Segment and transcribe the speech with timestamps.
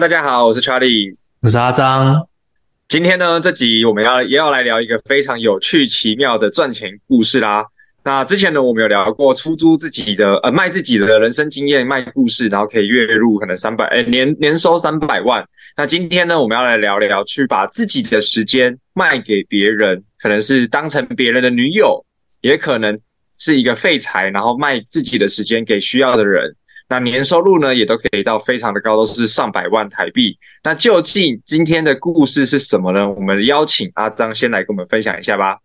[0.00, 2.26] Hello，大家好，我是 Charlie，我是阿张。
[2.88, 7.66] 今天呢，这集我们要也要来聊一个非常有趣、奇妙的赚钱故事啦。
[8.02, 15.46] 那之前呢，我们有聊过出租自己的呃卖自己的人生经验、卖故事，然后可以月入可能三百，哎年年收三百万。
[15.76, 22.02] 那今天呢，我们要来聊聊去把自己的时间卖给别人，可能是当成别人的女友，
[22.40, 22.98] 也可能
[23.38, 26.56] 是一个废柴，然后卖自己的时间给需要的人。
[26.90, 30.36] 那年收入呢，也都可以到非常的高，都是上百万台币。
[30.64, 33.08] 那究竟今天的故事是什么呢？
[33.08, 35.58] 我们邀请阿张先来跟我们分享一下吧。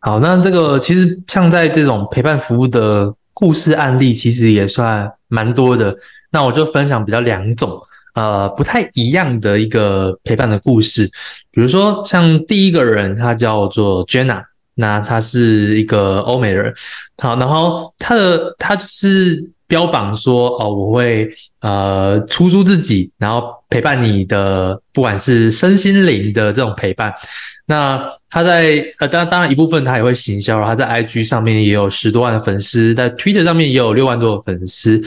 [0.00, 5.94] 好，那这个其实像在这种陪伴服务的故事案例，其实也算蛮多的。
[6.30, 7.78] 那我就分享比较两种，
[8.14, 11.04] 呃，不太一样的一个陪伴的故事。
[11.50, 14.42] 比如说，像第一个人，他叫做 Jenna，
[14.74, 16.74] 那他是一个欧美人。
[17.18, 19.52] 好，然后他的他是。
[19.68, 21.30] 标榜说哦，我会
[21.60, 27.14] 呃出租自己，然后陪伴你的，不管是身心灵的这种陪伴。
[27.66, 35.00] 那他在呃，当当然一部分他也会行销，他在 IG 上面也有十多万的粉丝，在 Twitter 上面也有六万多的粉丝。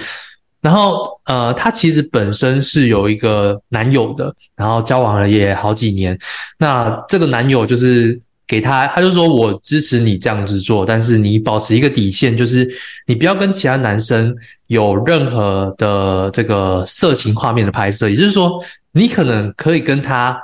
[0.61, 6.17] 然后呃，他其实本身是有一个男友的，然后交往了也好几年。
[6.59, 8.21] 那这个男友就是。
[8.51, 12.69] 给他，他就说：“我支持你这样子做，但是你保持一个底线，就是
[13.07, 14.35] 你不要跟其他男生
[14.67, 18.09] 有任何的这个色情画面的拍摄。
[18.09, 20.37] 也就是说，你可能可以跟他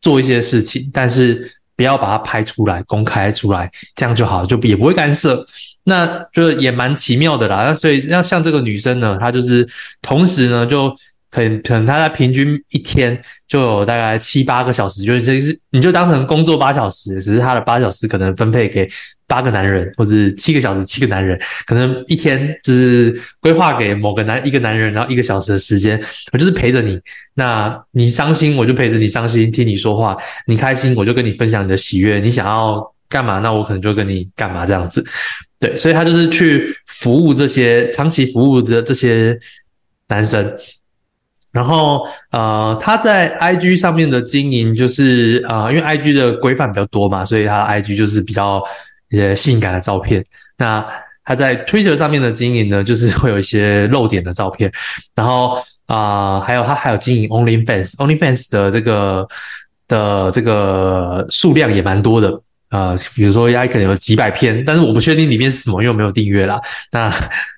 [0.00, 5.46] 做一些事情，但是不要把它拍出来、公开出来，这样就好，就也不会干涉。
[5.84, 7.64] 那就是也蛮奇妙的啦。
[7.64, 9.68] 那所以，要像这个女生呢，她就是
[10.00, 10.90] 同时呢就。”
[11.36, 18.88] 可能可能他在平均一天就有大概七八个小时，就是你就当成工作八小时，只是他的八小时可能分配给
[19.26, 26.02] 八个男人，或者七个小时七个男人，可能一天就是规划给某个男一个男人，然后一个小时的时间，
[26.32, 26.98] 我就是陪着你。
[27.34, 30.16] 那你伤心，我就陪着你伤心，听你说话；
[30.46, 32.18] 你开心，我就跟你分享你的喜悦。
[32.18, 35.04] 你想要干嘛，那我可能就跟你干嘛这样子。
[35.60, 39.38] 对，所以他就是去服务这些长期服务的这些
[40.08, 40.56] 男生。
[41.56, 48.62] 然后，呃，他在 IG 上面的经营就是，呃，因为 IG 的规范比较多嘛，所以他的 IG 就是比较
[49.08, 50.22] 一些性感的照片。
[50.58, 50.86] 那
[51.24, 54.70] 他在 Twitter 上面的经营呢，就是会有一些露点的照片。
[55.14, 55.54] 然后，
[55.86, 59.26] 啊、呃，还有他还有经营 OnlyFans，OnlyFans 的这个
[59.88, 62.38] 的这个数量也蛮多的，
[62.68, 66.60] 呃，比如说他可能有几百篇，但是我不确定里面是什么，因为我没有订阅啦。
[66.92, 67.10] 那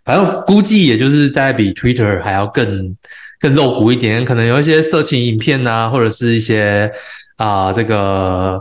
[0.05, 2.95] 反正估计也就是大概比 Twitter 还要更。
[3.39, 6.91] 更露骨一点，可能有一些色情影片啊，或者是一些
[7.37, 8.61] 啊、这个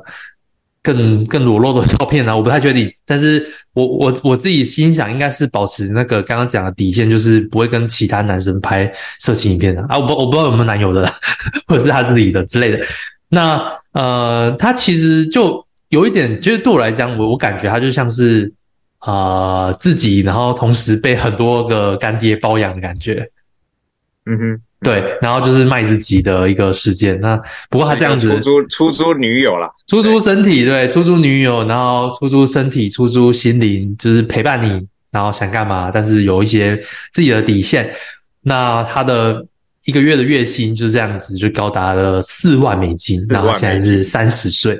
[0.84, 2.92] 更更裸露的 照片啊，我不太确定。
[3.06, 9.98] 但是我我我自己心想，应该是保持那个刚刚讲的底线，就是不会跟其他男生拍色情影片的啊。
[9.98, 11.12] 我不我不知道有没有男友的，
[11.68, 12.80] 或者是他自己的之类的。
[13.30, 13.62] 那
[13.94, 18.54] 呃，他其实就有一点，就是对我来讲，我我感觉他就像是
[19.00, 23.28] 啊、自己，然后同时被很多个干爹包养的感觉。
[24.26, 24.62] 嗯哼。
[24.82, 27.20] 对，然后就是卖自己的一个事件。
[27.20, 27.36] 那
[27.70, 36.78] 不过他这样子，出租出租女友啦，出租身体，对，出租女友，然后出租身体，出租心灵，就是陪伴你，然后想干嘛，但是有一些
[37.12, 37.92] 自己的底线。
[38.42, 39.44] 那他的
[39.86, 44.80] 一个月的月薪就是这样子，就高达了四万美金，然后现在是三十岁。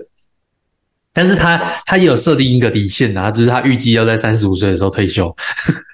[1.12, 1.58] 但是他
[1.88, 5.36] 他也有设定一个底线啊，就是他预计要在三十五岁的时候退休。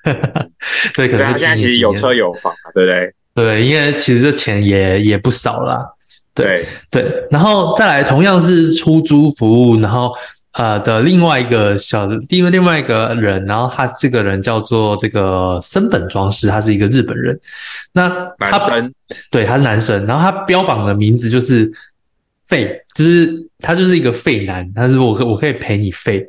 [0.94, 3.14] 对，可能他现在其实有车有房，对不对？
[3.36, 5.84] 对，因为其实这钱也也不少啦。
[6.36, 10.12] 对对，然后再来，同样是出租服务，然后
[10.54, 17.40] 呃的另外一个小的，因为另外一个人，然后他这个人叫做这个森本庄司，他是一个日本人。
[17.92, 18.10] 那
[18.40, 18.94] 他男生
[19.30, 21.72] 对，他是男生，然后他标榜的名字就是
[22.48, 26.20] 废，就是他就是一个废男，他是我可我可以陪你废，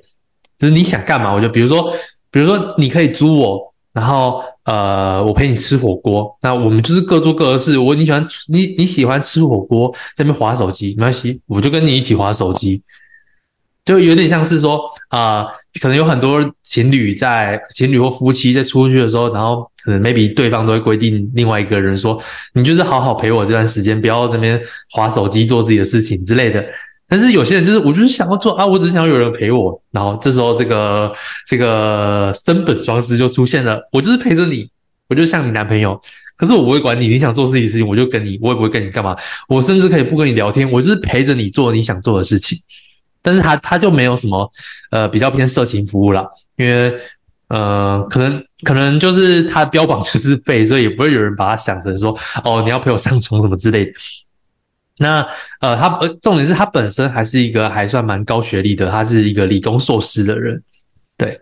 [0.59, 1.91] 就是你想干嘛我就，比如说
[2.31, 7.77] 比如说你可以租我，然后呃我陪你吃火锅，那我们就是各做各的事。
[7.79, 12.83] 我你喜欢你你喜欢吃火锅，在那边划手机没关系，我就跟你一起划手机。
[13.85, 15.47] 就有点像是说，啊、
[15.79, 22.19] 可能有很多情侣在情侣或夫妻在出去的时候，然后可能 maybe 对方都会规定另外一个人说，
[22.55, 24.59] 你就是好好陪我这段时间，不要在那边
[24.93, 26.65] 划手机做自己的事情之类的。
[27.07, 29.81] 但是有些人就是，我就是想要做啊，我只是想要有人陪我。
[29.91, 31.13] 然后这时候这个
[31.47, 34.69] 这个森本装饰就出现了，我就是陪着你，
[35.09, 36.01] 我就像你男朋友，
[36.37, 39.15] 可是我不会管你，你想做自己事情，我就跟你，我也不会跟你干嘛，
[39.49, 42.59] 我甚至可以不跟你聊天，我就是陪着你做你想做的事情。
[43.23, 44.51] 但是他他就没有什么
[44.91, 46.27] 呃比较偏色情服务啦，
[46.57, 46.95] 因为
[47.49, 53.93] 呃可能可能就是他标榜就是废，所以也不会有人把他想成说哦你要陪我上床什么之类的。
[54.99, 55.27] 那
[55.61, 60.63] 呃他呃重点是他本身还是一个还算蛮高学历的，他是一个理工硕士的人，
[61.17, 61.41] 对。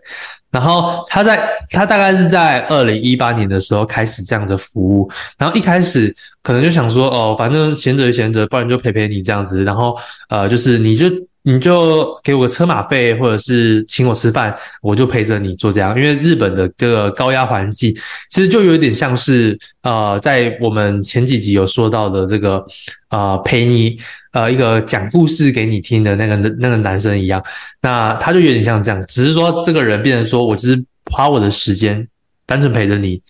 [0.51, 9.97] 然后他在他大概是在二零一八年的时候开始这样的服务，然后一开始可能就想说哦反正闲着闲着，不然就陪陪你这样子，然后
[10.29, 11.07] 呃就是你就。
[11.45, 15.93] 你就给我个车马费，或者是请我吃饭，我就陪着你做这样。
[15.99, 17.93] 因为日本的这个高压环境，
[18.29, 22.65] 其实就有点像是呃，在我们前几集有说到的这个
[23.09, 23.97] 呃，陪你
[24.31, 27.43] 呃一个讲故事给你听的那个那个男生一样。
[27.81, 30.81] 那他就有点像这样，只是说这个人变成说我就是
[31.11, 32.07] 花我的时间，
[32.45, 33.21] 单纯陪着你，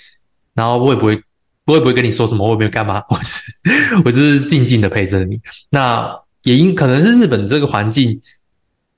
[0.53, 1.19] 然后我也不会，
[1.65, 3.41] 我也不会跟你说什么，我也没有干嘛，我是
[4.05, 5.39] 我就是静静的陪着你。
[5.71, 6.15] 那。
[6.43, 8.19] 也因可能是日本这个环境，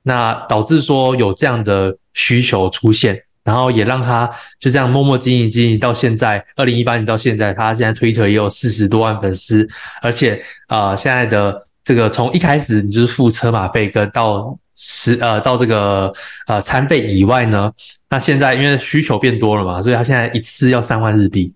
[0.04, 9.68] 那导致说有这样的需求出现，然后也让他就这样默默经营经营到现在，二零一八年到现在，他现在 Twitter 也有四十多万粉丝，
[10.02, 16.14] 而且呃现在的这个从一开始你就是付车马费跟到十呃到这个
[16.48, 17.72] 呃餐费以外呢，
[18.10, 21.54] 那现在因为需求变多了嘛，所以他现在一次要三万日币，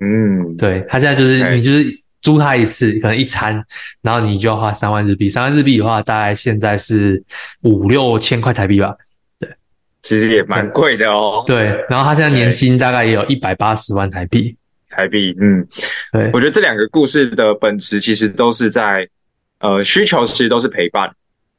[0.00, 2.03] 嗯，对，他现在就是你就是。
[2.24, 3.62] 租他一次，可能一餐，
[4.00, 5.28] 然后你就要花三万日币。
[5.28, 7.22] 三万日币的话，大概现在是
[7.64, 8.96] 五六千块台币吧。
[9.38, 9.48] 对，
[10.02, 11.44] 其实也蛮贵的哦。
[11.46, 14.56] 对，然后他现在年薪大概也有一百八十万台币。
[14.88, 15.66] 台币，嗯，
[16.12, 16.30] 对。
[16.32, 19.06] 我觉得这两个故事的本质其实都是在，
[19.58, 21.10] 呃，需求其实都是陪伴，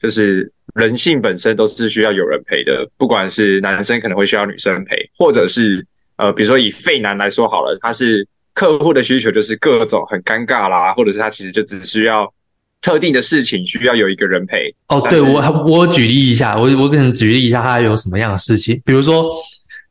[0.02, 2.90] 就是人性本身都是需要有人陪的。
[2.98, 5.86] 不管是男生可能会需要女生陪，或者是
[6.16, 8.28] 呃，比如说以废男来说好了，他是。
[8.56, 12.34] 客户的需求就是各种很尴尬啦，或者是他其实就只需要
[12.82, 14.74] 特定的事情需要有一个人陪。
[14.88, 19.30] 哦，对，我我举例一下，我我可能举例一下他有什么样的事情，比如说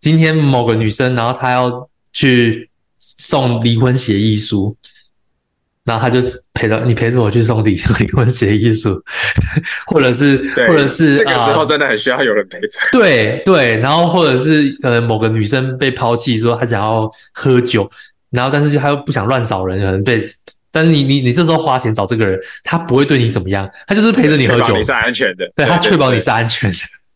[0.01, 4.75] 今天某个女生，然后她要去送离婚协议书，
[5.85, 8.99] 然后他就陪着你陪着我去送离离婚协议书，
[9.87, 12.81] 或者是或者是这个时候真的很需要有人陪着。
[12.91, 17.91] 对对，然后或者是可能某个女生被抛弃，说她想要喝酒。
[18.35, 20.23] 然后，但是他又不想乱找人，可能被。
[20.71, 25.49] 但是你你你这时候花钱找这个人，他不会对你怎么样，他就是陪着你喝酒，你是安全的。
[25.55, 26.69] 对，他确保你是安全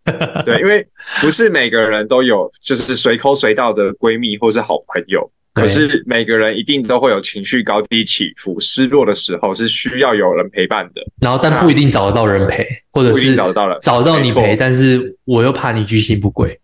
[0.06, 0.42] 的。
[0.44, 0.86] 对，因为
[1.20, 11.02] 不是每个人都有就是随口随到的闺蜜或是好朋友，可是每个人一定都会有情绪高低起伏、失落的时候，是需要有人陪伴的。
[11.20, 16.60] 然后，但不一定找得到人陪，或者是找得到了找到你陪，但是我又怕你居心不轨。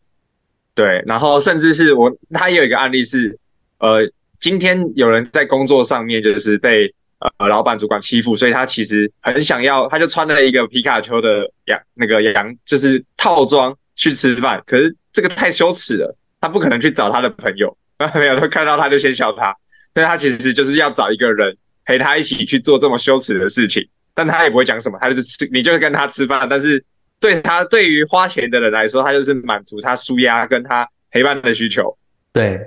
[0.76, 3.36] 对，然后甚至是我他也有一个案例是，
[3.78, 4.08] 呃。
[4.44, 19.50] 今天有人在工作上面就是被呃老板主管欺负，所以他其实很想要，他就穿了一个皮卡丘的羊那个羊就是套装去吃饭，可是这个太羞耻了，他不可能去找他的朋友，朋友都看到他就先笑他，
[19.94, 23.82] 所以他其实就是要找一个人陪他一起去做这么羞耻的事情，
[24.12, 26.84] 但他也不会讲什么，他就是吃，你就跟他吃饭，但是
[27.18, 31.96] 对他对于花钱的人来说，他就是满足他舒压跟他陪伴的需求，
[32.30, 32.60] 对。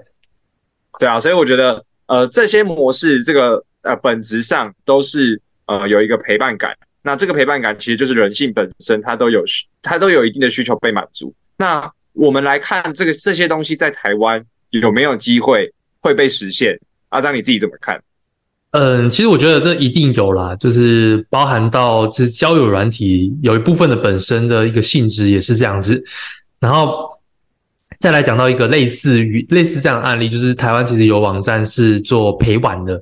[0.99, 6.75] 对啊，所以我觉得，呃，这些模式，这个呃，本质上都是呃有一个陪伴感。
[7.03, 11.33] 那这个陪伴感其实就是人性本身，它都有需它都有一定的需求被满足。
[11.57, 16.77] 那我们来看这个这些东西在台湾有没有机会会被实现？
[17.09, 18.01] 阿张你自己怎么看？
[18.71, 26.03] 嗯，其实我觉得这一定有啦，就是包含到就是交友软体有一部分的本身的一个性质也是这样子，
[26.59, 27.07] 然后。
[27.99, 33.01] 再来讲到一个类似于类似这样的案例，就是台湾其实有网站是做陪玩的，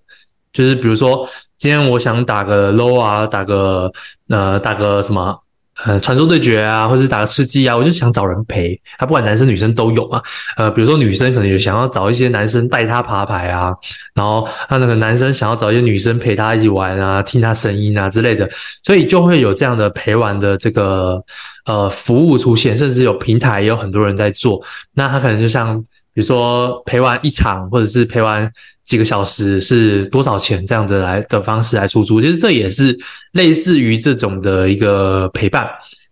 [0.54, 3.92] 就是比如说今天我想打个 low 啊，打个
[4.30, 5.38] 呃打个什么
[5.84, 8.80] 呃，传说对决啊，或者打个吃鸡啊，我就想找人陪。
[8.98, 10.22] 他不管男生女生都有嘛。
[10.56, 13.74] 呃，比如说女生可能有想要找一些男生带她爬牌啊，
[14.14, 18.50] 然后他那个男生想要找一些女生陪他一起玩啊，听他声音啊之类的，
[18.84, 21.22] 所以就会有这样的陪玩的这个
[21.66, 24.64] 呃服务出现，甚至有平台也有很多人在做。
[24.94, 25.78] 那他可能就像
[26.14, 28.50] 比如说陪玩一场，或者是陪玩
[28.86, 32.98] 几个小时是多少钱这样子来的方式来出租，其实这也是
[33.34, 35.68] 类似于这种的一个陪伴。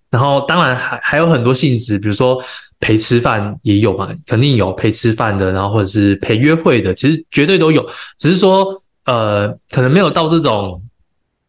[0.10, 2.44] 然后当然还还有很多性质，比如说
[2.80, 7.88] 陪吃饭也有嘛，肯定有陪吃饭的，然后或者是陪约会的，其实绝对都有。
[8.18, 10.82] 只是说呃，可能没有到这种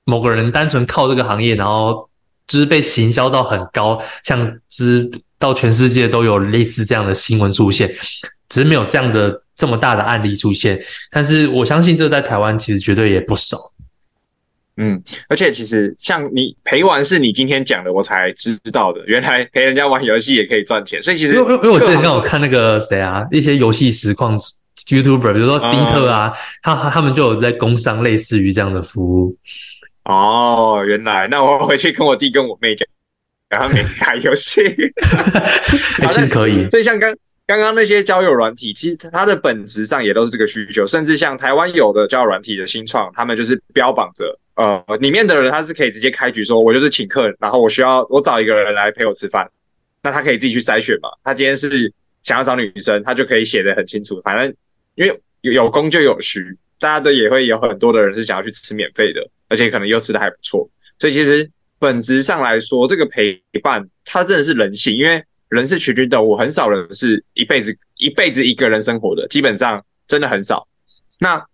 [0.05, 2.09] 某个人单纯靠这个行业，然后
[2.47, 7.95] 就是被行销到很高，像知到全世界都有类似这样的新闻出现，
[8.49, 9.41] 只是没有这样的。
[9.57, 10.77] 这么大的案例出现，
[11.13, 13.57] 但是我相信这在台湾其实绝对也不少。
[14.79, 19.01] 嗯，而且其实像你陪玩是你今天讲的，我才知道的。
[19.07, 24.37] 原来陪人家玩游戏也可以赚钱，所以其实因为因为我之前刚好看那个谁啊，一些游戏实况
[24.89, 29.37] YouTuber，比如说丁特啊，嗯、他他们就有在工商类似于这样的服务。
[30.07, 32.85] 哦，原来那我回去跟我弟跟我妹讲，
[33.51, 36.69] 然后没打游戏，欸、 其实可以。
[36.71, 37.15] 所以像刚。
[37.47, 49.47] 刚刚那些交友软体，其实它的本质上也都是这个需求，甚至像台湾有的交友软体的新创，他们就是标榜着，呃，里面的人他是可以直接开局说，我就是请客，然后我需要我找一个人来陪我吃饭，
[50.03, 51.11] 那他可以自己去筛选嘛。
[51.23, 54.55] 他今天是想要找女生，他就可以写得很清楚，反正
[54.95, 60.67] 因为有有供就有需，大家都也会有很多的人是想要去吃免费的，而且可能又吃得还不错，
[60.99, 65.23] 所以其实本质上来说，这个陪伴它真的是人性，因为。
[65.49, 70.67] 人是群居的，我很少人是一辈子一辈子一个人生活的，基本上真的很少。
[71.21, 71.45] 那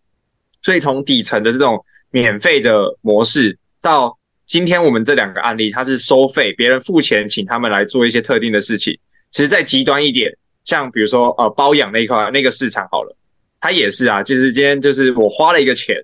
[0.62, 4.16] 所以从底层的这种免费的模式，到
[4.46, 8.98] 今天我们这两个案例，它是收费，别人付钱请他们来做一些特定的事情。
[9.30, 13.14] 其实再极端一点，像比如说呃包养那一块那个市场好了，
[13.60, 15.96] 它也是啊，就是今天就是我花了一个钱，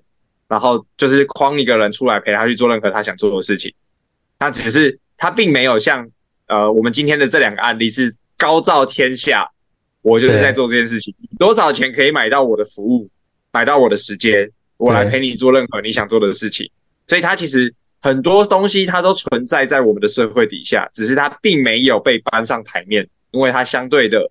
[0.47, 3.73] 然后就是框一个人出来陪他去做任何他想做的事情，
[4.37, 6.07] 他只是他并没有像。
[6.47, 9.49] 呃，我们今天的这两个案例是高照天下，
[10.01, 11.13] 我就是在做这件事情。
[11.37, 13.09] 多少钱可以买到我的服务，
[13.51, 16.69] 买到我的时间，我来陪你做任何你想做的事情。
[17.07, 24.29] 所以它其实很多东西它都存在在我们的社会底下，只是它并没有被搬上台面，因为它相对的，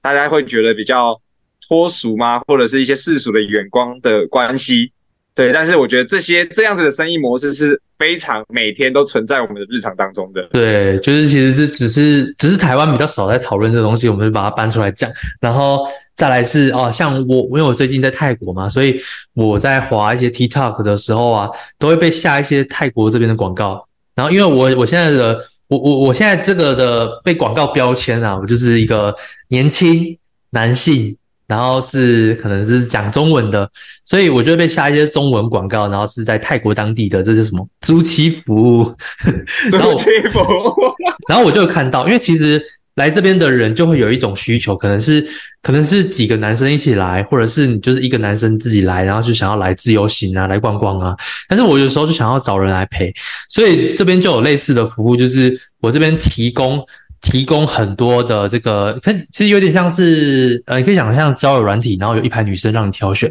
[0.00, 1.20] 大家会觉得比较
[1.68, 2.40] 脱俗吗？
[2.46, 4.92] 或者是一些世俗的眼光的关系。
[5.40, 10.46] 对，但是我觉得这些这样子的生意模式是非常每天都存在我们的日常当中的。
[10.52, 15.10] 对，就是其实这只是只是台湾比较少在讨论这东西，我们就把它搬出来讲。
[15.40, 19.00] 然后再来是哦，像我因为我最近在泰国嘛，所以
[19.32, 23.82] 我在滑一些 TikTok 的时候啊，都会被下一些泰国这边的广告。
[24.14, 29.16] 然后因为我我现在的我我我现在这个的被广告标签啊，我就是一个
[29.48, 30.18] 年轻
[30.50, 31.16] 男性。
[31.50, 33.68] 然后是可能是讲中文的，
[34.04, 38.84] 所以我就会被下一些中文广告，然后是在泰国当地的，这是什么租期服务？
[39.68, 40.94] 租期服务。
[41.28, 42.62] 然后我就看到，因为其实
[42.94, 45.26] 来这边的人就会有一种需求，可能是
[45.60, 51.16] 可能是几个男生一起来，或者是你就是一个男生自己来，然后就想要来自由行啊，来逛逛啊。
[51.48, 53.12] 但是我有时候就想要找人来陪，
[53.48, 56.80] 所以这边就有类似的服务，就是我这边提供。
[57.20, 58.98] 提供很多的这个，
[59.30, 63.30] 其实有点像是，呃，你可以想象交友软体，然后有一排女生让你挑选，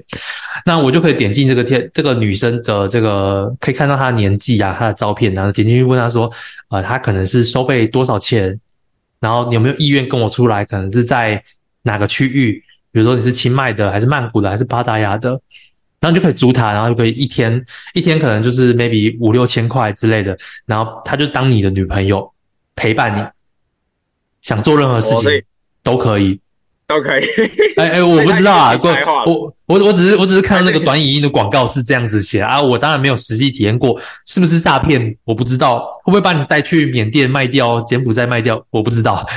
[0.63, 6.31] 那我就可以点进这个贴，这个女生的这个可以看到她的年纪啊，她的照片，然后点进去问她说，
[6.69, 8.59] 呃，她可能是收费多少钱，
[9.19, 11.43] 然后你有没有意愿跟我出来，可能是在
[11.81, 15.31] 哪个区域，比如说你是清迈的，还是曼谷的，还是巴达雅的，
[15.99, 17.59] 然后你就可以租她，然后就可以一天
[17.95, 22.31] 一天可能就是 maybe 五六千块之类的，然后她就当你的女朋友
[22.75, 23.38] 陪伴你。
[24.41, 25.43] 想做任何事情
[25.83, 26.39] 都可以，
[26.87, 27.23] 都可以。
[27.77, 28.79] 哎哎，我 不知道啊，
[29.25, 35.15] 我我我只是我只是看到那个短影音的广告是这样子写啊，我当然没有实际体验过，是不是诈骗？
[35.23, 38.65] 我不知道，会不会把你带去缅甸卖掉，柬埔寨卖掉？
[38.69, 39.25] 我不知道。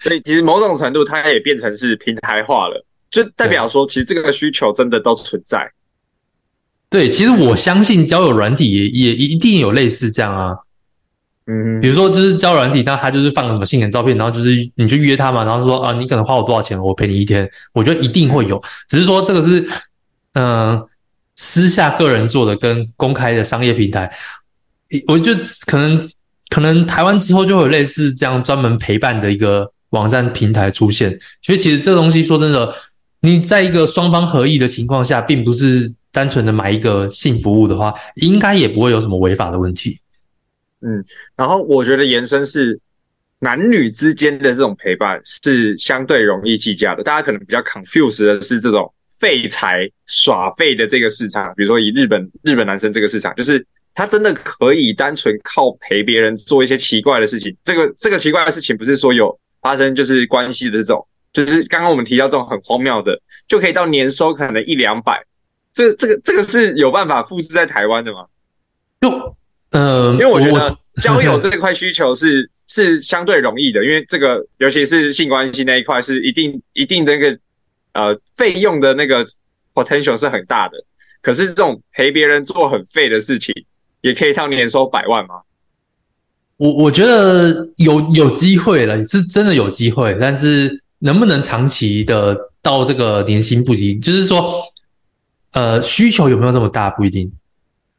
[0.00, 5.70] 所以其实某种程度，它也变成是平台化了，就代表说，其实这个需求真的都存在。
[6.90, 10.56] 对，其实我相信交友软体也也一定有类似这样啊。
[11.46, 17.46] 嗯，比如说就是交软体，那他就是放什么性感照片，然后就是你就约他嘛，然后说啊，你可能花我多少钱，我陪你一天。
[17.74, 19.68] 我觉得一定会有，只是说这个是
[20.32, 20.82] 嗯、
[21.36, 24.10] 私下个人做的跟公开的商业平台，
[25.06, 25.32] 我就
[25.66, 26.00] 可能
[26.48, 31.10] 可能台湾之后就会有类似这样专门陪伴的一个网站平台出现。
[31.42, 32.74] 所以其实这东西说真的，
[33.20, 39.98] 你在一个双方合意的情况下，并不是单纯的买一个性服务的话，应该也不会有什么违法的问题。
[40.84, 42.78] 嗯，然后我觉得延伸是
[43.38, 47.02] 男女之间的这种陪伴是相对容易计价的。
[47.02, 57.56] 大家可能比较 confused 的是这种废柴耍废的这个市场，比如说以日本日本男生这个市场，就是他真的可以单纯靠陪别人做一些奇怪的事情。
[57.64, 65.24] 这个这个奇怪的事情不是说有发生就是关系的这种，就是刚刚我们提到这种很荒谬的，就可以到年收可能一两百。
[65.72, 68.26] 这这个这个是有办法复制在台湾的吗？
[69.00, 69.36] 就
[69.74, 70.68] 呃，因为我觉得
[71.02, 77.38] 交友这块需求是 是相对容易的，因为这个尤其是性关系那一块是一定一定的那个
[77.92, 79.26] 呃费用的那个
[79.74, 80.78] potential 是很大的。
[81.20, 83.52] 可是这种陪别人做很废的事情，
[84.00, 85.42] 也可以到年收百万吗？
[86.56, 94.62] 我我觉得有有机会了，是真的有机会，但是能不能长期的到这个年薪不一定，就是说。
[95.54, 97.32] 呃，需求有没有这么大不一定，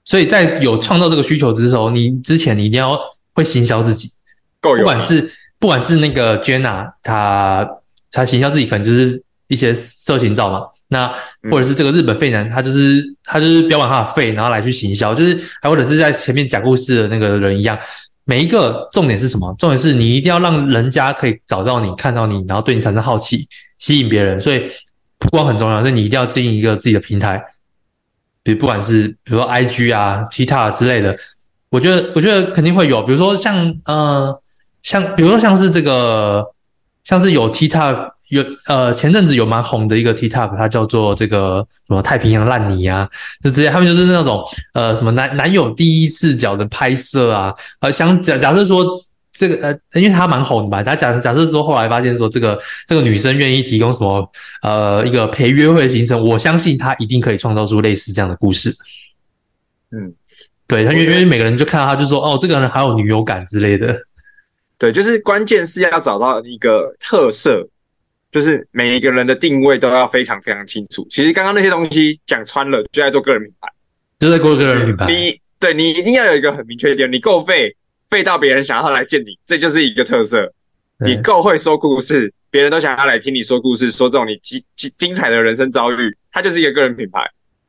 [0.06, 2.98] 所以在有创造这个需求之时候，你之前你一定要
[3.34, 4.10] 会行销自己，
[4.62, 7.68] 够有，不管是不管是那个 Jenna，她
[8.12, 11.12] 她行销自己可能就是一些色情照嘛，那
[11.52, 17.78] 或者是这个日本废男，他就是他就是标榜他的废，然后来去行销，就是还或者是在前面讲故事的那个人一样，
[18.24, 19.54] 每一个重点是什么？
[19.58, 23.48] 重点是你一定要让人家可以找到你，看到你，然后对你产生好奇，
[23.80, 24.70] 吸引别人，所以。
[25.18, 27.42] 曝光很重要，所以你一定要经营一个自己的平台，
[28.46, 31.18] 比如不管是比如说 IG 啊、TikTok 之类的，
[31.72, 33.02] 我觉得我觉得肯定会有。
[33.02, 34.40] 比如说像呃
[34.84, 36.46] 像比如说像是这个
[37.04, 43.10] 像是有 TikTok 有呃前阵子有蛮红的一个 TikTok，它叫做这个什么太平洋烂泥啊，
[43.44, 48.86] 就直接他们就是那种呃什么男男友第一视角的拍摄啊，呃想假假设说。
[49.38, 50.82] 这个呃，因为他蛮红的吧？
[50.82, 58.74] 他假假设说，后来发现说，这个这个女生愿意提供什么呃一个陪约会的行程，我相信他一定可以创造出类似这样的故事。
[59.92, 60.14] 嗯，
[60.68, 63.94] 对他，因为因为每个人就看到他就说，哦，这个人还有女友感之类的。
[64.78, 67.68] 对，就是关键是要找到一个特色，
[68.32, 71.06] 就是每一个人的定位都要非常非常清楚。
[71.12, 73.68] 其实刚刚那些东西讲穿了，就在做个人品牌，
[74.18, 75.08] 就在做个人品牌。
[75.08, 77.76] 你对你一定要有一个很明确的点，你够废。
[78.16, 80.50] 废到别人想要来见你，这就是一个特色。
[81.06, 87.20] 你够会说故事，别人都想要来听你说故事，说这种你精精精彩的人生遭遇，它就是一个个人品牌。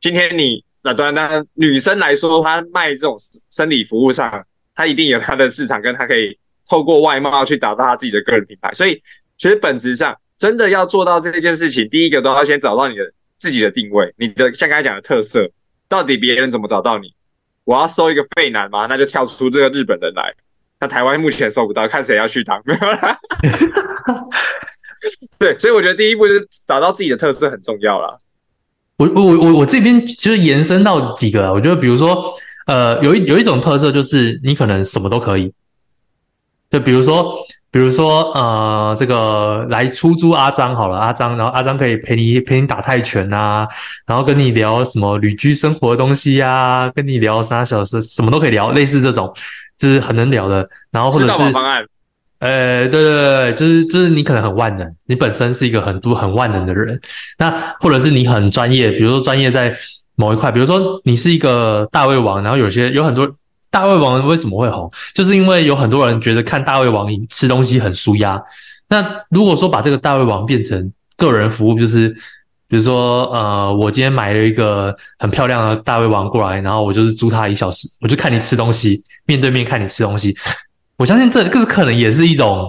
[0.01, 3.17] 今天你那当然，当然女生来说，她卖这种
[3.51, 8.71] 生理服务上，她一定有她的市场，跟她可以透过外貌去打造她自己的个人品牌。
[8.73, 9.03] 所以，
[9.37, 13.03] 其实本质上真的要做到这件事情，第一个都要先找到你的
[13.37, 15.51] 自己的定位，你的像刚才讲的特色，
[15.89, 17.13] 到底别人怎么找到你？
[17.67, 18.87] 我要收一个废男嘛？
[18.87, 20.33] 那就跳出这个日本人来。
[20.81, 23.19] 那台湾目前收不到，看谁要去当没有啦。
[25.39, 28.17] 对，所以我觉得第一步就是找到自己的特色很重要啦。
[28.97, 32.33] 我我我我这边其实延伸到几个，我觉得比如说，
[32.67, 35.53] 呃，有一有一种特色就是你可能什么都可以。
[36.71, 37.37] 就比如说。
[37.77, 43.69] 比如说，呃，这个来出租阿张好了，阿张，然后阿张可以陪你陪你打泰拳啊，
[44.07, 49.31] 然后跟你聊什么旅居生活的东西啊，跟你聊三小时，什么都可以聊，类似这种，
[49.77, 50.67] 就是很能聊的。
[50.91, 51.85] 然后或者是，方案，
[52.39, 56.99] 呃，对对对，就是就是你可能很万能，你本身是一个很多很万能的人，
[57.37, 59.77] 那或者是你很专业，比如说专业在
[60.15, 63.31] 某一块，比如说你是一个大胃王，然后有些有很多。
[63.77, 64.91] 大胃王为什么会红？
[65.13, 68.43] 就是因为有很多人觉得看大胃王吃东西很舒压。
[68.89, 72.09] 那如果说把这个大胃王变成个人服务，就是
[72.69, 80.35] 比如说，呃，我今天买了一个很漂亮的大胃王过来，然后我就是租他一小时，我就看你吃东西，面对面看你吃东西。
[80.97, 82.67] 我相信这个可能也是一种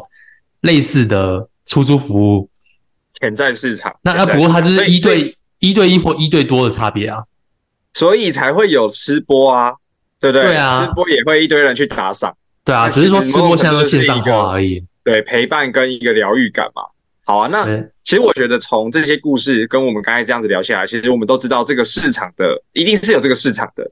[0.60, 2.50] 类似的出租服务
[3.22, 3.96] 潜在市场。
[4.02, 7.24] 那那不过它就是一对一对一或一对多的差别啊，
[7.94, 9.72] 所以才会有吃播啊。
[10.20, 12.36] 对对，对啊，吃播也会一堆人去打赏。
[12.64, 14.84] 对啊，只是说吃播现在都线上化而已。
[15.04, 16.82] 对，陪伴跟一个疗愈感嘛。
[17.26, 17.66] 好啊，那
[18.04, 23.90] 其实我觉得从这些故事跟我们刚才这样子聊下来，其实我们都知道这个市场的一定是有这个市场的。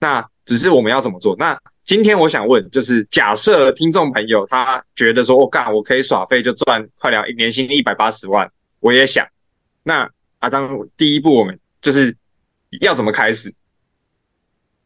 [0.00, 1.36] 那只是我们要怎么做？
[1.38, 9.26] 那今天我想问，就是假设听众朋友他觉得说，我、哦、干，我可以耍废就赚快两年薪一百八十万，我也想。
[9.82, 12.14] 那阿张，第一步我们就是
[12.80, 13.52] 要怎么开始？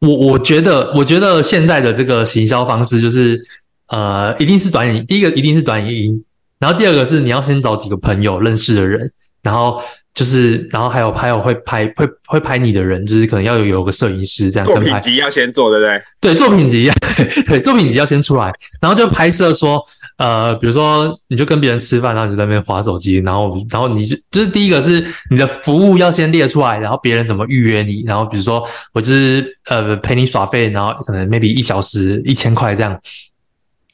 [0.03, 3.41] 我我觉得，我觉得现在的这个行销方式就是，
[3.87, 5.07] 呃，一定是短影。
[5.07, 6.25] 第一个一定是短影音，
[6.59, 9.12] 然后第二个是你要先找几个朋友认识的人，
[9.43, 9.81] 然后
[10.14, 14.83] 就是，然后还有还有会拍会会拍你的人，就是可能要有有个摄影师这样跟拍。
[14.83, 16.03] 作品集要先做，对不对？
[16.20, 16.90] 对，作品集，
[17.48, 19.83] 对，作品集要先出来，然后就拍摄说，
[20.18, 33.01] 呃，比如说你就跟别人吃饭，然后你就在那边划手机，然后然后你就就是第一个是你的服务要先列出来，然后别人怎么预约你，然后比如说我就是呃陪你耍废，然后可能 maybe 一小时一千块这样，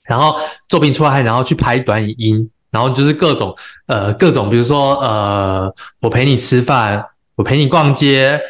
[0.05, 0.35] 然后
[0.69, 3.55] 作品出来，然后去拍短影音，然后就是各种
[3.87, 7.05] 呃各种，比如说呃我陪你吃饭，
[7.37, 8.41] 我陪你逛街。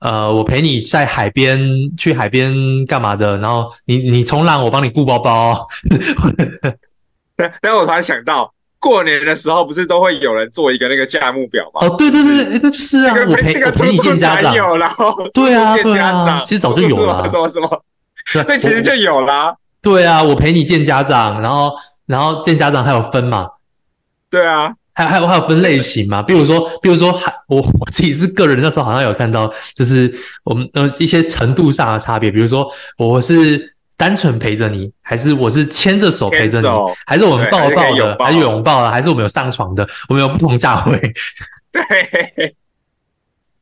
[0.00, 1.60] 呃，我陪你在海边
[1.96, 2.54] 去海边
[2.86, 3.36] 干嘛的？
[3.38, 5.66] 然后你你冲浪，我帮你顾包包。
[7.60, 11.80] 然后我突然想到，过年的时候不是都会有人做一个那个价目表吗？
[11.84, 17.82] 哦，对对对，那就是啊，我陪我陪你见家长，然后 对啊对啊，其实早就有了， 什么什么，
[18.46, 19.52] 那，其实就有啦。
[19.82, 21.72] 对啊，我陪你见家长，然后
[22.06, 23.48] 然后见家长还有分嘛？
[24.30, 24.74] 对啊。
[24.94, 26.20] 还还有还有分类型嘛？
[26.20, 30.12] 比如说，比如说，还我我自己是个人，那时候好像有看到，就是
[30.42, 32.32] 我们呃一些程度上的差别。
[32.32, 36.68] 比如说，我是单纯陪着你，还是我是牵着手陪着你，
[37.06, 39.88] 还是我们抱抱的，还是拥抱的，还是我们有上床的？
[40.08, 40.98] 我们有不同价位。
[41.70, 42.54] 对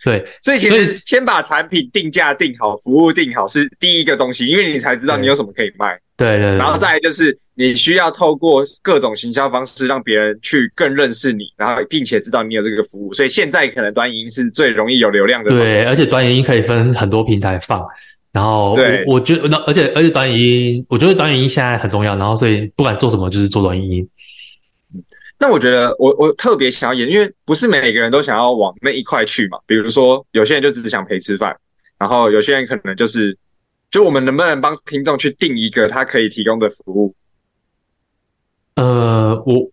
[0.03, 5.99] 对，所以其实先把产品定价定好，服务定好是第一个东西，因为你才知道你有什么可以卖。
[6.17, 13.13] 对对，对，然后再来就是你需要透过各种行销方式，让别人去更认识你，然后并且知道你有这个服务。
[13.13, 15.51] 所以现在可能短影音是最容易有流量的。
[15.51, 17.87] 对，而且短影音可以分很多平台放。
[18.33, 22.17] 然后我对我觉得，那而且而且短影音，我觉得短影音现在很重要。
[22.17, 24.09] 然后所以不管做什么，就是做短影音。
[25.39, 29.59] 那我觉得我我特别想要演，因为不是每个人都想要往那一块去嘛。
[29.67, 31.55] 比如说有些人就只是想陪吃饭，
[31.99, 33.37] 然后有些人可能就是。
[33.97, 37.15] 就我们能不能帮听众去定一个他可以提供的服务？
[38.75, 39.71] 呃，我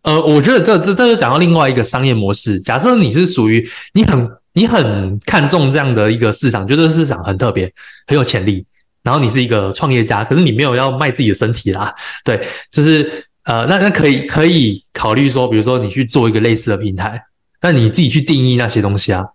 [0.00, 2.58] 呃，我觉得这这这就讲到另外一个商业模式。
[2.60, 7.70] 假设你是属于你很你很看重这样的一个市场，觉得这个市场很特别，
[8.06, 8.64] 很有潜力。
[9.02, 17.22] 然后你是一个创业家，可是你没有要卖自己的身体啦， 对，就是呃，那那可以可以考虑说，比如说你去做一个类似的平台，
[17.60, 19.26] 那你自己去定义那些东西啊。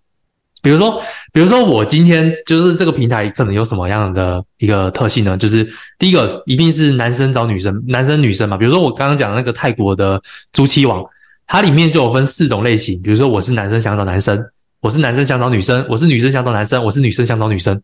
[0.63, 0.99] 比如说，
[1.33, 5.37] 比如说我今天就是这个平台可能有什么样的一个特性呢？
[5.37, 5.67] 就是
[5.99, 8.55] 第一个一定是男生找女生，男生女生嘛。
[8.55, 10.19] 比如说我刚刚讲的那个泰国的
[10.53, 11.03] 租期网，
[11.45, 13.01] 它里面就有分四种类型。
[13.01, 14.41] 比如说我是男生想找男生，
[14.79, 17.81] 我是男生想找女生，我是女生想找男生，我是女生想找女生。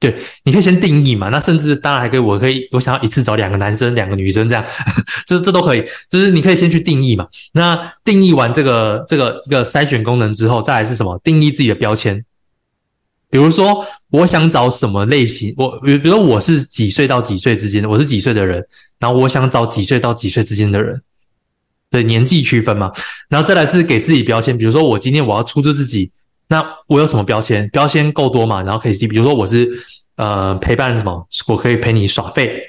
[0.00, 4.64] 对，你可以先定义嘛，那甚至当然还可以，我可以我想要一次找两个男生、两个女生这样，
[5.26, 7.26] 这这都可以，就是你可以先去定义嘛。
[7.52, 11.18] 那定义完这个这个一个筛选功能之后，再来是什么？
[11.24, 12.24] 定义自己的标签。
[13.28, 15.52] 比如说，我想找什么类型？
[15.56, 18.64] 我比如比如说我是几岁到几岁之间的，我是几岁的人，
[19.00, 21.02] 然后我想找几岁到几岁之间的人，
[21.90, 22.92] 对，年纪区分嘛。
[23.28, 26.12] 然后再来是给自己标签，比如说我今天我要出租自己。
[26.48, 27.68] 那我有什么标签？
[27.68, 28.62] 标签够多嘛？
[28.62, 29.68] 然后可以，比如说我是
[30.16, 31.28] 呃陪伴什么？
[31.46, 32.60] 我可以陪你耍废，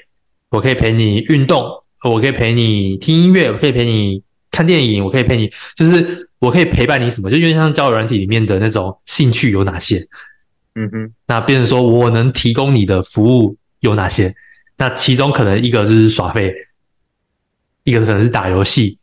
[0.49, 1.65] 我可以陪你运动，
[2.03, 7.31] 我可以陪你听音乐，我可以陪你看电影，我可以陪你，就是我可以陪伴你什么？
[7.31, 10.05] 就因为像交友软体里面的那种兴趣有哪些？
[10.75, 14.35] 嗯哼，那变成说我能提供你的服务有哪些？
[14.77, 16.53] 那其中可能一个就是耍废，
[17.85, 18.98] 一个可能是打游戏。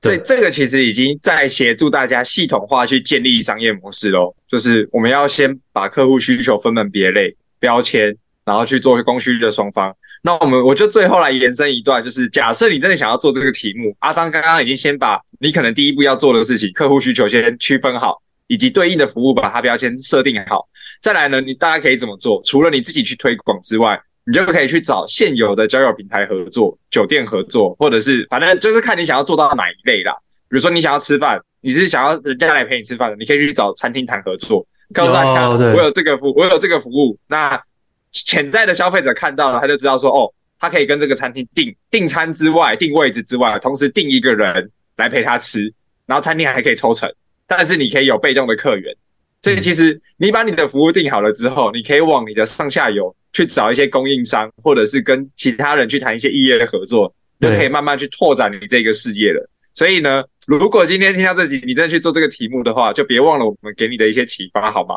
[0.00, 4.34] 所以这个其实已经在协助大家系统化去建立商业模式喽。
[4.46, 9.94] 就是我们要先把客户需求分门别类、标签，然后去做供需的双方。
[10.22, 20.68] 那我们我就最后来延伸一段，就是假设你真的想要做这个题目，阿当刚刚已经先把你可能第一步要做的事情，客户需求先区分好，以及对应的服务把它标签设定好。
[21.00, 22.40] 再来呢，你大家可以怎么做？
[22.44, 30.12] 除了你自己去推广之外，你就可以去找现有的交友平台合作、酒店合作，或者是反正就是看你想要做到哪一类啦。
[30.50, 37.18] 比如说你想要吃饭，你是想要人家来陪你吃饭的，你可以去找餐厅谈合作，告诉大家我有这个服务，我有这个服务。
[37.26, 37.58] 那
[38.12, 45.72] 潜在的消费者看到了，他就知道说哦，他可以跟这个餐厅订订餐之外，订位置之外，同时订一个人来陪他吃，
[46.04, 47.10] 然后餐厅还可以抽成，
[47.46, 48.94] 但是你可以有被动的客源。
[49.42, 53.14] 所以其实你把你的服务定好了之后，你可以往你的上下游。
[53.30, 59.48] 去找一些供应商，或者是跟其他人去谈一些异业的合作，就可以慢慢去拓展你这个事业了。
[59.74, 64.94] 所以呢，如果今天听到这集，你真的去做这个题目的话，就别忘了我们给你的一些启发，好吗？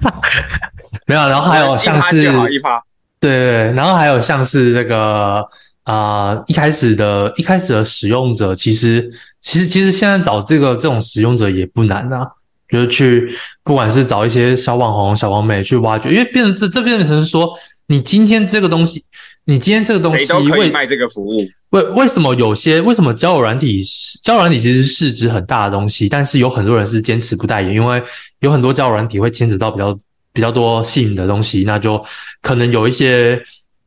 [1.06, 2.82] 没有，然后还有 像是一发，
[3.20, 5.46] 对对，然后还有像是这个
[5.84, 9.08] 啊、呃，一开始的一开始的使用者，其实
[9.42, 12.26] 其实其实现在找这个这种使用者也不难啊。
[12.70, 17.52] 就是去，不管是找一些小网红、小网美去挖掘，因为变成这这变成是说，
[17.86, 19.02] 你今天这个东西，
[19.44, 21.38] 你今天这个东西，谁都可以卖这个服务。
[21.70, 23.80] 为为什么有些为什么交友软体
[24.24, 28.02] 交友软体其实是市值很大的东西，但是有很多人是坚持不代言，因为
[28.40, 29.96] 有很多交友软体会牵扯到比较
[30.32, 32.04] 比较多性的东西，那就
[32.42, 33.40] 可能有一些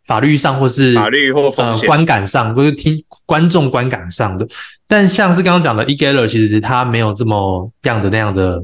[0.06, 4.48] 法律上或是法律或风险、呃、观感上，或是听观众观感上的。
[4.88, 8.63] 但像是刚刚讲的 eGather，其实它没有这么样的那样的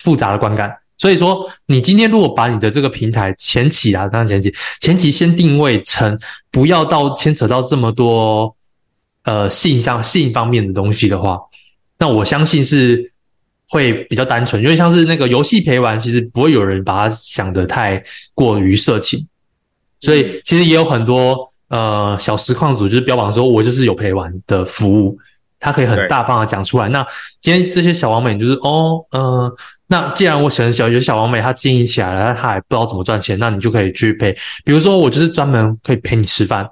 [0.00, 0.76] 复杂的观感。
[0.98, 6.18] 所以说，你今天如果把你的这个平台前期啊，刚刚前期前期先定位成
[6.50, 8.54] 不要到牵扯到这么多
[9.24, 11.40] 呃性向性方面的东西的话，
[11.98, 13.12] 那我相信是
[13.70, 18.02] 会比较单纯，因为像是那个游戏陪玩，其实不会有人把它想得太
[18.34, 19.26] 过于色情。
[20.00, 25.18] 所以其实也有很多呃小实况组就是标榜说，我就是有陪玩的服务，
[25.60, 26.88] 他可以很大方的讲出来。
[26.88, 27.06] 那
[27.40, 29.54] 今天这些小王美就是哦，呃，
[29.86, 34.32] 那既然我选小有小王美，他经营起来了，他还不知道怎么赚钱，那你就可以去陪。
[34.64, 36.68] 比如说我就是专门可以陪你吃饭，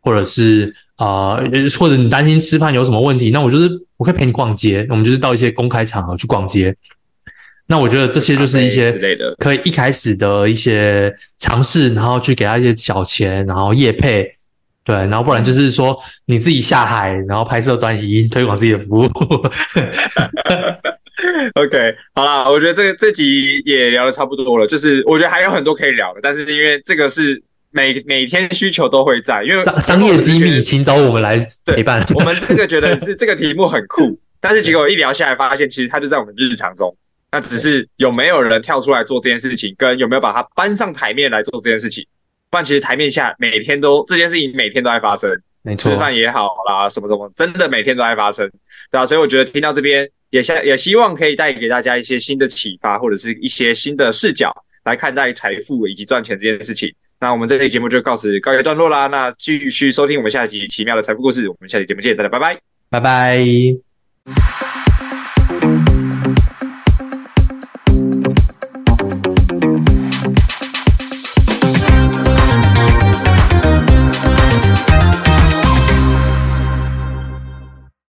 [0.00, 1.42] 或者是啊、呃，
[1.78, 6.76] 或者你担心吃饭有什么问题，那我就是我可以陪你逛街，我们就是到一些公开场合去逛街。
[7.70, 8.98] 那我觉得这些就是一些
[9.36, 14.37] 可以一开始的一些尝试，然后去给他一些小钱，然后业配，
[14.88, 19.04] 对，然后不然就是说你自己下海，然后拍摄短影音推广自己的服务。
[21.60, 32.02] OK，好啦，我觉得这个这集也聊的差不多了，就是我觉得还有很多可以聊的，但是因为这个是每每天需求都会在，因为商商业机密，请找我们来陪伴。
[32.14, 36.96] 我们这个觉得是这个题目很酷，但是结果一聊下来发现，其实它就在我们日常中。
[37.30, 42.06] 那只是有没有人跳出来做这件事情，跟有没有把它搬上台面来做这件事情。
[42.50, 45.30] 不然，其实台面下每天都这件事情每天都在发生，
[45.62, 48.50] 没错，吃饭也好啦，什么什么，真的每天都在发生，
[48.90, 49.04] 对啊？
[49.04, 54.50] 所以我觉得听到这边也希也希望可以带给大家一些新的启发，或者是一些新的视角
[54.84, 56.92] 来看待财富以及赚钱这件事情。
[57.20, 59.08] 那我们这期节目就告辞告一段落啦。
[59.08, 62.58] 那继续收听我们下一集奇妙的财富故事，我们下期节目见，大家拜拜，
[62.88, 63.87] 拜拜。